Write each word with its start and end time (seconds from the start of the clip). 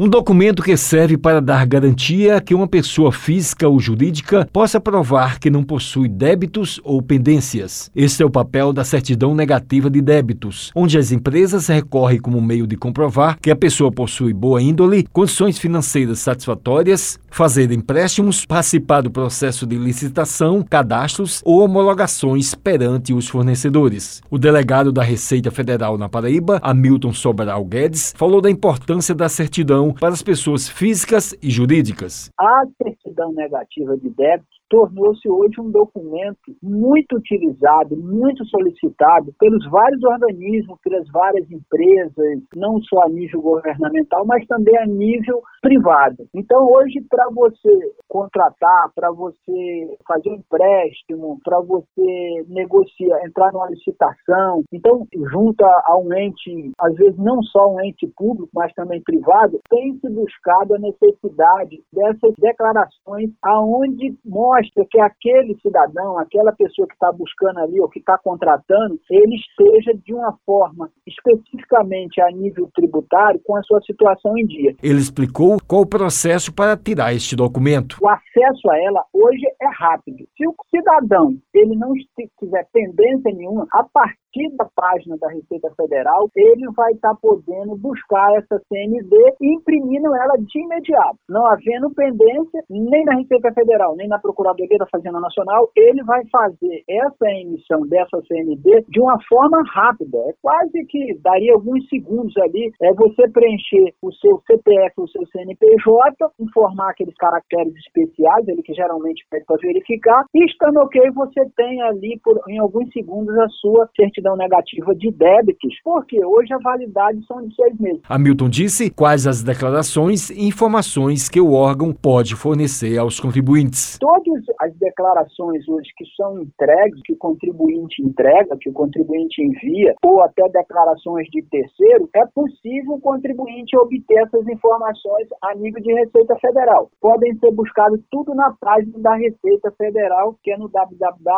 Um 0.00 0.08
documento 0.08 0.62
que 0.62 0.76
serve 0.76 1.18
para 1.18 1.40
dar 1.40 1.66
garantia 1.66 2.40
que 2.40 2.54
uma 2.54 2.68
pessoa 2.68 3.10
física 3.10 3.68
ou 3.68 3.80
jurídica 3.80 4.48
possa 4.52 4.78
provar 4.78 5.40
que 5.40 5.50
não 5.50 5.64
possui 5.64 6.08
débitos 6.08 6.80
ou 6.84 7.02
pendências. 7.02 7.90
Este 7.96 8.22
é 8.22 8.26
o 8.26 8.30
papel 8.30 8.72
da 8.72 8.84
certidão 8.84 9.34
negativa 9.34 9.90
de 9.90 10.00
débitos, 10.00 10.70
onde 10.72 10.96
as 10.96 11.10
empresas 11.10 11.66
recorrem 11.66 12.20
como 12.20 12.40
meio 12.40 12.64
de 12.64 12.76
comprovar 12.76 13.40
que 13.42 13.50
a 13.50 13.56
pessoa 13.56 13.90
possui 13.90 14.32
boa 14.32 14.62
índole, 14.62 15.04
condições 15.12 15.58
financeiras 15.58 16.20
satisfatórias, 16.20 17.18
fazer 17.28 17.72
empréstimos, 17.72 18.46
participar 18.46 19.00
do 19.00 19.10
processo 19.10 19.66
de 19.66 19.74
licitação, 19.74 20.62
cadastros 20.62 21.42
ou 21.44 21.58
homologações 21.64 22.54
perante 22.54 23.12
os 23.12 23.26
fornecedores. 23.26 24.22
O 24.30 24.38
delegado 24.38 24.92
da 24.92 25.02
Receita 25.02 25.50
Federal 25.50 25.98
na 25.98 26.08
Paraíba, 26.08 26.60
Hamilton 26.62 27.12
Sobral 27.12 27.64
Guedes, 27.64 28.14
falou 28.16 28.40
da 28.40 28.48
importância 28.48 29.12
da 29.12 29.28
certidão 29.28 29.87
para 29.92 30.10
as 30.10 30.22
pessoas 30.22 30.68
físicas 30.68 31.34
e 31.42 31.50
jurídicas. 31.50 32.30
A 32.38 32.62
certidão 32.82 33.32
negativa 33.32 33.96
de 33.96 34.08
débito 34.10 34.48
tornou-se 34.68 35.28
hoje 35.28 35.60
um 35.60 35.70
documento 35.70 36.54
muito 36.62 37.16
utilizado, 37.16 37.96
muito 37.96 38.44
solicitado 38.46 39.32
pelos 39.38 39.68
vários 39.70 40.02
organismos, 40.04 40.78
pelas 40.82 41.06
várias 41.10 41.50
empresas, 41.50 42.42
não 42.54 42.80
só 42.82 43.02
a 43.04 43.08
nível 43.08 43.40
governamental, 43.40 44.24
mas 44.26 44.46
também 44.46 44.76
a 44.78 44.86
nível 44.86 45.42
privado. 45.60 46.26
Então, 46.34 46.66
hoje, 46.66 47.00
para 47.08 47.28
você 47.30 47.92
contratar, 48.08 48.90
para 48.94 49.10
você 49.10 49.96
fazer 50.06 50.30
um 50.30 50.34
empréstimo, 50.34 51.38
para 51.44 51.60
você 51.60 52.44
negociar, 52.48 53.24
entrar 53.26 53.52
numa 53.52 53.70
licitação, 53.70 54.62
então, 54.72 55.06
junto 55.32 55.64
a 55.64 55.98
um 55.98 56.12
ente, 56.14 56.72
às 56.78 56.94
vezes 56.94 57.16
não 57.18 57.42
só 57.42 57.72
um 57.72 57.80
ente 57.80 58.06
público, 58.16 58.50
mas 58.54 58.72
também 58.74 59.02
privado, 59.02 59.60
tem 59.68 59.98
se 59.98 60.08
buscado 60.10 60.74
a 60.74 60.78
necessidade 60.78 61.82
dessas 61.92 62.34
declarações 62.38 63.30
aonde 63.42 64.16
mostra 64.24 64.57
mostra 64.58 64.84
que 64.90 65.00
aquele 65.00 65.56
cidadão, 65.60 66.18
aquela 66.18 66.52
pessoa 66.52 66.86
que 66.86 66.94
está 66.94 67.12
buscando 67.12 67.58
ali 67.60 67.80
ou 67.80 67.88
que 67.88 68.00
está 68.00 68.18
contratando, 68.18 68.98
ele 69.10 69.36
esteja 69.36 69.92
de 70.04 70.12
uma 70.12 70.36
forma 70.44 70.90
especificamente 71.06 72.20
a 72.20 72.30
nível 72.30 72.70
tributário 72.74 73.40
com 73.44 73.56
a 73.56 73.62
sua 73.62 73.80
situação 73.82 74.36
em 74.36 74.46
dia. 74.46 74.74
Ele 74.82 74.98
explicou 74.98 75.58
qual 75.66 75.82
o 75.82 75.86
processo 75.86 76.52
para 76.52 76.76
tirar 76.76 77.14
este 77.14 77.36
documento. 77.36 77.98
O 78.00 78.08
acesso 78.08 78.70
a 78.70 78.78
ela 78.78 79.04
hoje 79.12 79.46
é 79.60 79.68
rápido. 79.78 80.26
Se 80.36 80.46
o 80.46 80.54
cidadão 80.70 81.36
ele 81.58 81.76
não 81.76 81.92
tiver 82.38 82.66
pendência 82.72 83.32
nenhuma, 83.34 83.66
a 83.72 83.84
partir 83.84 84.54
da 84.56 84.66
página 84.74 85.16
da 85.18 85.28
Receita 85.28 85.70
Federal, 85.76 86.28
ele 86.36 86.70
vai 86.76 86.92
estar 86.92 87.10
tá 87.10 87.18
podendo 87.20 87.76
buscar 87.76 88.36
essa 88.36 88.60
CND 88.68 89.16
e 89.40 89.54
imprimindo 89.54 90.14
ela 90.14 90.36
de 90.38 90.60
imediato. 90.60 91.18
Não 91.28 91.46
havendo 91.46 91.90
pendência 91.94 92.62
nem 92.70 93.04
na 93.04 93.16
Receita 93.16 93.52
Federal, 93.52 93.96
nem 93.96 94.08
na 94.08 94.18
Procuradoria 94.18 94.78
da 94.78 94.86
Fazenda 94.90 95.20
Nacional, 95.20 95.70
ele 95.76 96.02
vai 96.04 96.22
fazer 96.30 96.82
essa 96.88 97.26
emissão 97.30 97.80
dessa 97.88 98.20
CND 98.26 98.84
de 98.88 99.00
uma 99.00 99.18
forma 99.28 99.62
rápida. 99.72 100.18
É 100.18 100.32
quase 100.42 100.84
que 100.86 101.18
daria 101.22 101.54
alguns 101.54 101.88
segundos 101.88 102.36
ali, 102.38 102.70
é 102.82 102.92
você 102.94 103.28
preencher 103.30 103.94
o 104.02 104.12
seu 104.12 104.40
CPF, 104.46 104.94
o 104.98 105.08
seu 105.08 105.26
CNPJ, 105.26 106.32
informar 106.40 106.90
aqueles 106.90 107.14
caracteres 107.14 107.74
especiais, 107.74 108.46
ele 108.48 108.62
que 108.62 108.74
geralmente 108.74 109.24
pede 109.30 109.44
para 109.46 109.56
verificar, 109.60 110.24
e 110.34 110.44
estando 110.44 110.78
ok, 110.80 111.10
você 111.12 111.47
tem 111.56 111.80
ali 111.82 112.18
por, 112.22 112.40
em 112.48 112.58
alguns 112.58 112.90
segundos 112.92 113.36
a 113.38 113.48
sua 113.48 113.88
certidão 113.96 114.36
negativa 114.36 114.94
de 114.94 115.10
débitos, 115.10 115.74
porque 115.82 116.24
hoje 116.24 116.52
a 116.52 116.58
validade 116.58 117.24
são 117.26 117.46
de 117.46 117.54
seis 117.54 117.78
meses. 117.78 118.00
Hamilton 118.08 118.48
disse 118.48 118.90
quais 118.90 119.26
as 119.26 119.42
declarações 119.42 120.30
e 120.30 120.46
informações 120.46 121.28
que 121.28 121.40
o 121.40 121.52
órgão 121.52 121.92
pode 121.92 122.34
fornecer 122.34 122.98
aos 122.98 123.20
contribuintes. 123.20 123.98
Todas 123.98 124.44
as 124.60 124.74
declarações 124.78 125.68
hoje 125.68 125.90
que 125.96 126.04
são 126.16 126.40
entregues, 126.40 127.00
que 127.04 127.12
o 127.12 127.16
contribuinte 127.16 128.02
entrega, 128.02 128.56
que 128.60 128.68
o 128.68 128.72
contribuinte 128.72 129.42
envia, 129.42 129.94
ou 130.04 130.20
até 130.22 130.48
declarações 130.48 131.26
de 131.28 131.42
terceiro, 131.42 132.08
é 132.14 132.26
possível 132.26 132.94
o 132.94 133.00
contribuinte 133.00 133.76
obter 133.76 134.18
essas 134.22 134.46
informações 134.48 135.28
a 135.42 135.54
nível 135.54 135.82
de 135.82 135.92
Receita 135.92 136.36
Federal. 136.36 136.90
Podem 137.00 137.36
ser 137.38 137.52
buscadas 137.52 138.00
tudo 138.10 138.34
na 138.34 138.52
página 138.60 138.98
da 138.98 139.14
Receita 139.14 139.70
Federal, 139.72 140.36
que 140.42 140.50
é 140.50 140.56
no 140.56 140.68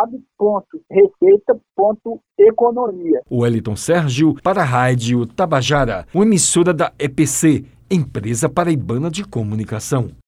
www.receita.economia 0.06 2.30
economia. 2.38 3.20
Wellington 3.30 3.76
Sérgio 3.76 4.34
para 4.42 4.62
a 4.62 4.64
Rádio 4.64 5.26
Tabajara, 5.26 6.06
uma 6.14 6.24
emissora 6.24 6.72
da 6.72 6.92
EPC, 6.98 7.64
Empresa 7.90 8.48
Paraibana 8.48 9.10
de 9.10 9.24
Comunicação. 9.24 10.10